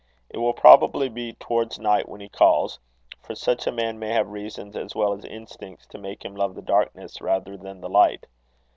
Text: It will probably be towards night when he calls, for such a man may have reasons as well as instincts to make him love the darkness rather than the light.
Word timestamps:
It 0.31 0.39
will 0.39 0.53
probably 0.55 1.09
be 1.09 1.33
towards 1.33 1.77
night 1.77 2.09
when 2.09 2.21
he 2.21 2.27
calls, 2.27 2.79
for 3.21 3.35
such 3.35 3.67
a 3.67 3.71
man 3.71 3.99
may 3.99 4.09
have 4.13 4.29
reasons 4.31 4.75
as 4.75 4.95
well 4.95 5.13
as 5.13 5.23
instincts 5.25 5.85
to 5.91 5.99
make 5.99 6.25
him 6.25 6.35
love 6.35 6.55
the 6.55 6.61
darkness 6.63 7.21
rather 7.21 7.55
than 7.55 7.81
the 7.81 7.89
light. 7.89 8.25